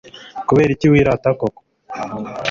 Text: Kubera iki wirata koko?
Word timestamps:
Kubera 0.47 0.69
iki 0.75 0.87
wirata 0.91 1.29
koko? 1.39 1.61